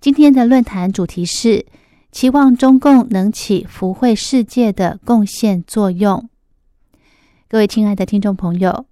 [0.00, 1.66] 今天的论坛主题是
[2.12, 6.28] 期望中共能起福慧世界的贡献作用。
[7.48, 8.86] 各位亲爱的听众朋友，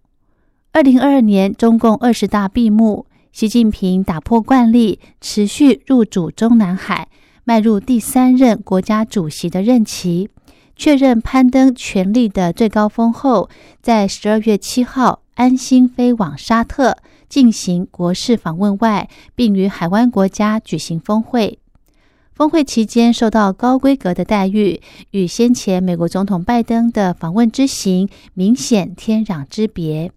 [0.73, 7.07] 二零二二年中共二十大闭幕，习近平打破惯例，持续入主中南海，
[7.45, 10.29] 迈入第三任国家主席的任期，
[10.75, 13.49] 确认攀登权力的最高峰后，
[13.81, 15.23] 在十二月七号。
[15.37, 16.97] 安心飞往沙特
[17.29, 21.59] 进行国事访问外，并与海湾国家举行峰会。
[22.35, 24.81] 峰会期间受到高规格的待遇，
[25.13, 30.13] 与先前美国总统拜登的访问之行明显天壤之别。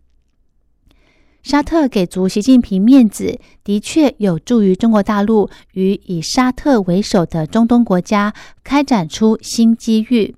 [1.42, 8.34] 沙特给足习近平面子，的确有助于中国大陆与以沙特为首的中东国家
[8.66, 10.36] 开展出新机遇。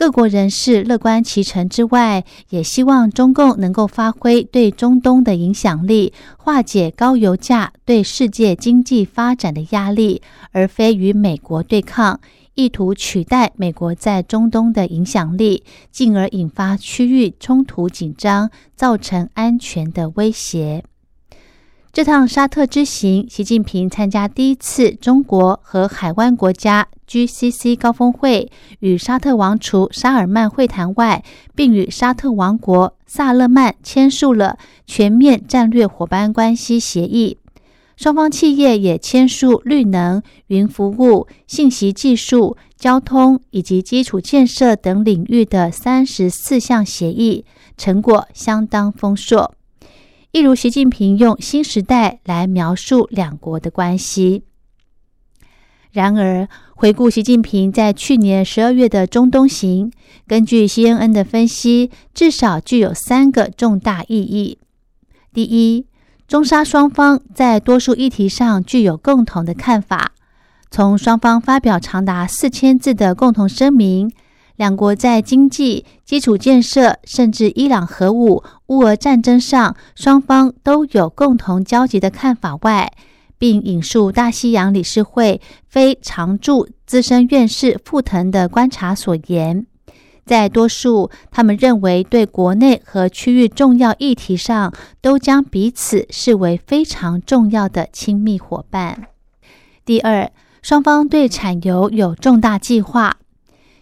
[0.00, 12.18] 各国人士乐观其成之外，也希望中共能够发挥对中东的影响力，化解高油价对世界经济发展的压力，而非与美国对抗，
[12.54, 20.82] 意图取代美国在中东的影响力，进而引发区域冲突紧张，造成安全的威胁。
[21.92, 31.24] 这趟沙特之行，习近平参加第一次中国和海湾国家 GCC 高峰会，与沙特王储沙尔曼会谈外，
[31.56, 37.38] 并与沙特王国萨勒曼签署了全面战略伙伴关系协议。
[37.96, 47.44] 双方企业也签署绿能、云服务、信息技术、交通以及基础建设等领域的三十四项协议，
[47.76, 49.52] 成果相当丰硕。
[50.32, 54.44] 一如习近平用“新时代”来描述两国的关系。
[55.90, 59.90] 然而，回顾习近平在去年十二月的中东行，
[60.28, 64.58] 根据 CNN 的分析，至少具有三个重大意义：
[65.32, 65.86] 第一，
[66.28, 70.12] 中沙双方在多数议题上具有共同的看法，
[70.70, 74.12] 从双方发表长达四千字的共同声明。
[74.60, 82.92] 两国在经济基础建设，甚至伊朗核武、乌俄战争上，双方都有共同交集的看法外，
[83.38, 89.64] 并引述大西洋理事会非常驻资深院士傅腾的观察所言，
[90.26, 99.06] 在多数他们认为对国内和区域重要议题上，都将彼此视为非常重要的亲密伙伴。
[99.86, 103.16] 第二，双方对产油有重大计划。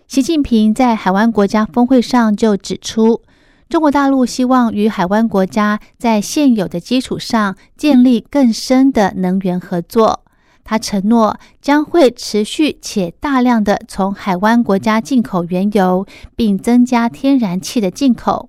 [0.09, 3.21] 习近平在海湾国家峰会上就指出，
[3.69, 10.25] 中国大陆希望与海湾国家在现有的基础上建立更深的能源合作。
[10.65, 18.49] 他承诺将会持续且大量的从海湾国家进口原油，并增加天然气的进口。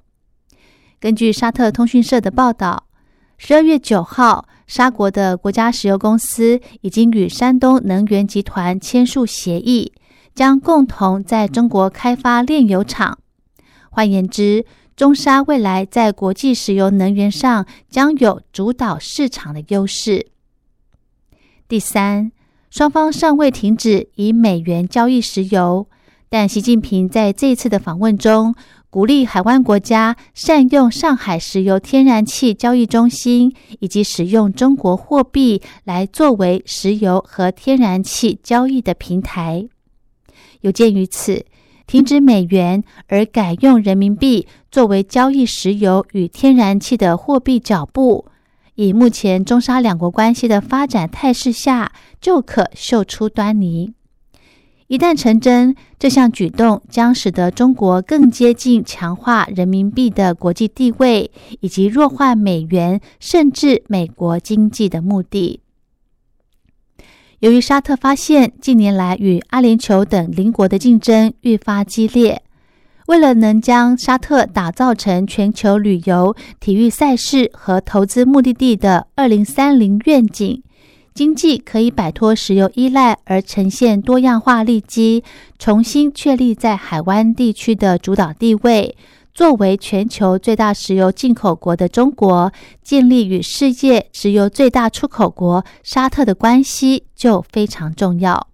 [0.97, 2.85] 根据沙特通讯社的报道，
[3.37, 9.91] 十二月九号，沙国的国家石油公司已经与山东能源集团签署协议。
[10.39, 13.17] 将共同在中国开发炼油厂。
[13.89, 20.27] 换言之，中沙未来在国际石油能源上将有主导市场的优势。
[21.67, 22.31] 第三，
[22.69, 25.89] 双方尚未停止以美元交易石油，
[26.29, 28.55] 但习近平在这次的访问中，
[28.89, 39.67] 鼓励海湾国家善用上海石油天然气交易中心，以及使用中国货币来作为石油和天然气交易的平台。
[40.61, 41.45] 有鉴于此，
[41.87, 48.25] 停止美元而改用人民币作为交易石油与天然气的货币脚步，
[48.75, 51.91] 以目前中沙两国关系的发展态势下，
[52.21, 53.93] 就可嗅出端倪。
[54.87, 61.29] 一旦成真，这项举动将使得中国更接近强化人民币的国际地位，
[61.59, 65.59] 以及弱化美元甚至美国经济的目的。
[67.39, 72.41] 由于沙特发现近年来与阿联酋等邻国的竞争愈发激烈，
[73.07, 80.61] 为了能将沙特打造成全球旅游、体育赛事和投资目的地的二零三零愿景，
[81.13, 85.23] 经济可以摆脱石油依赖而呈现多样化利基，
[85.57, 88.97] 重新确立在海湾地区的主导地位，
[89.39, 92.51] 作为全球最大石油进口国的中国，
[92.83, 98.49] 建立与世界石油最大出口国沙特的关系就非常重要。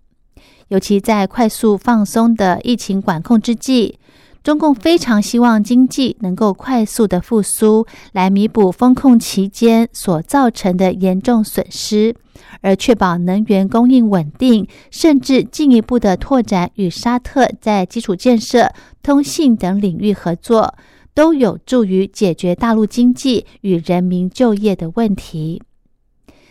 [0.67, 3.97] 尤其在快速放松的疫情管控之际。
[4.45, 12.15] 中共非常希望经济能够快速的复苏，来弥补封控期间所造成的严重损失，
[12.61, 18.71] 而确保能源供应稳定，甚至进一步的拓展与沙特在基础建设、
[19.01, 20.75] 通信等领域合作，
[21.15, 25.63] 都有助于解决大陆经济与人民就业的问题。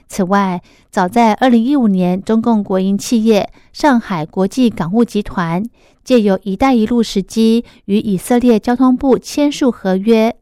[0.06, 5.64] 此外，早在二零一五年，中共国营企业上海国际港务集团
[6.04, 10.36] 借由“一带一路”时机，与以色列交通部签署合约。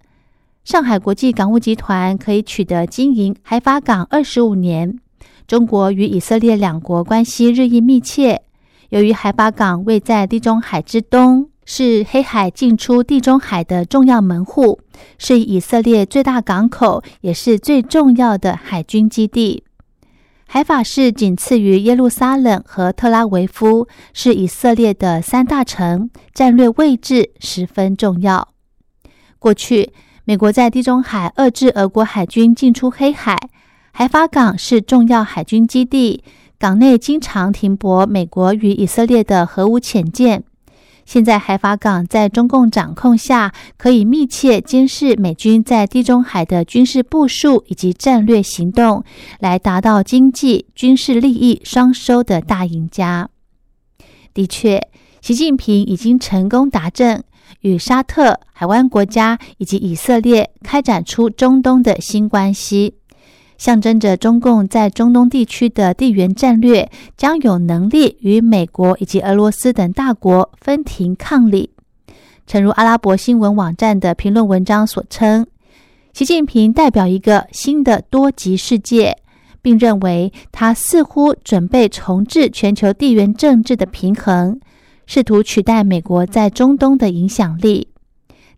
[0.65, 4.99] 上海国际港务集团可以取得经营海法港二十五年。
[5.47, 8.43] 中国与以色列两国关系日益密切。
[8.91, 11.52] 由于海法港位在地中海之东。
[11.65, 14.81] 是黑海进出地中海的重要门户，
[15.19, 19.65] 是以色列最大港口，也是最重要的海军基地。
[20.47, 28.49] 海法市仅次于耶路撒冷和特拉维夫，是以色列的三大城，战略位置十分重要。
[29.39, 29.93] 过去，
[30.25, 33.39] 美国在地中海遏制俄国海军进出黑海，
[33.93, 36.23] 海法港是重要海军基地，
[36.59, 40.45] 港内经常停泊美国与以色列的核武潜舰。
[41.05, 49.05] 现在海法港在中共掌控下，可以密切监视美军在地中海的军事部署以及战略行动，
[49.39, 53.29] 来达到经济、军事利益双收的大赢家。
[54.33, 54.81] 的确，
[55.21, 57.23] 习近平已经成功达阵，
[57.61, 62.95] 与沙特、海湾国家以及以色列开展出中东的新关系。
[63.63, 71.71] 象征着中共在中东地区的地缘战略将有能力与美国以及俄罗斯等大国分庭抗礼。
[72.45, 75.47] 诚如阿拉伯新闻网站的评论文章所称，
[76.13, 79.17] 习近平代表一个新的多极世界，
[79.63, 84.59] 并认为他似乎准备重置全球地缘政治的平衡，
[85.07, 87.87] 试图取代美国在中东的影响力。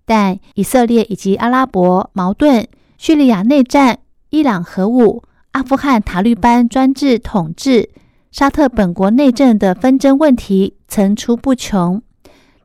[0.06, 2.66] 但以色列以及阿拉伯矛盾、
[2.96, 3.98] 叙利亚内战。
[4.34, 5.22] 伊朗核武、
[5.52, 7.90] 阿富汗塔利班专制统治、
[8.32, 12.02] 沙特本国内政的纷争问题层出不穷。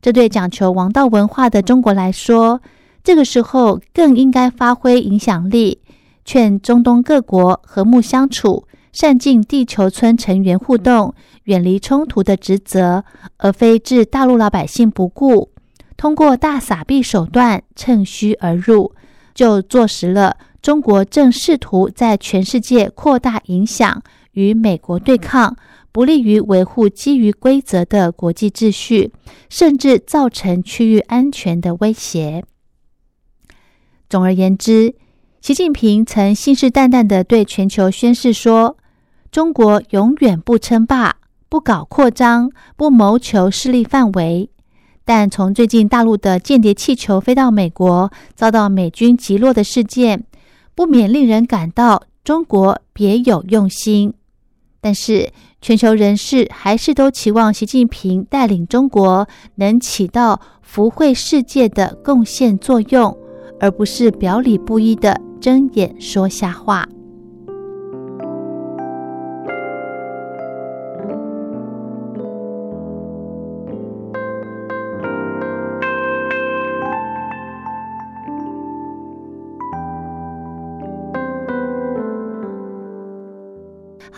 [0.01, 2.59] 这对讲求王道文化的中国来说，
[3.03, 5.79] 这个时候更应该发挥影响力，
[6.25, 11.13] 劝中东各国和睦相处，善尽地球村成员互动、
[11.43, 13.03] 远离冲突的职责，
[13.37, 15.51] 而非置大陆老百姓不顾，
[15.95, 18.91] 通过大撒币手段趁虚而入，
[19.35, 20.35] 就坐实了。
[20.61, 24.01] 中国正试图在全世界扩大影响，
[24.33, 25.55] 与美国对抗，
[25.91, 29.11] 不利于维护基于规则的国际秩序，
[29.49, 32.43] 甚至造成区域安全的威胁。
[34.09, 34.95] 总而言之，
[35.39, 38.75] 习近平曾信誓旦旦地对全球宣誓说
[39.31, 41.15] ：“中国永远不称霸，
[41.47, 44.49] 不搞扩张，不谋求势力范围。”
[45.05, 50.25] 但从最近大陆的间谍气球飞到美国，遭到美军击落的事件。
[50.79, 54.13] 不免令人感到中国别有用心，
[54.79, 55.29] 但是
[55.61, 63.13] 全球人士还是都期望习近平带领中国能起到福慧世界的贡献作用，
[63.59, 66.87] 而不是表里不一的睁眼说瞎话。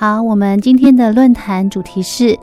[0.01, 2.35] 好，我们今天的论坛主题是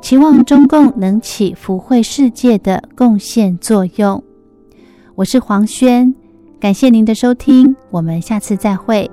[0.00, 4.24] 期望中共能起福慧世界的贡献作用。
[5.14, 6.14] 我是黄轩，
[6.58, 9.10] 感谢您的收听，我们下次再会。